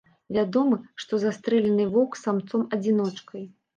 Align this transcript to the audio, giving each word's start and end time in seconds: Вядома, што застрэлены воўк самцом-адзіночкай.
Вядома, 0.35 0.77
што 1.03 1.19
застрэлены 1.23 1.85
воўк 1.97 2.19
самцом-адзіночкай. 2.23 3.45